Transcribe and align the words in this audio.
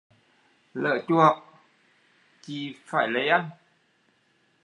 Lỡ 0.73 1.03
choạc, 1.07 1.43
chị 2.41 2.75
phải 2.85 3.07
lấy 3.07 3.29
anh 3.29 3.49